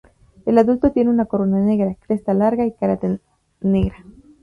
[0.47, 3.19] El adulto tiene una corona negra, cresta larga y cara de
[3.59, 4.03] negra.